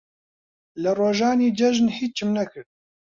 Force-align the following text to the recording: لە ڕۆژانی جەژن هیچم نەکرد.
لە 0.81 0.91
ڕۆژانی 0.99 1.55
جەژن 1.59 1.87
هیچم 1.97 2.29
نەکرد. 2.37 2.69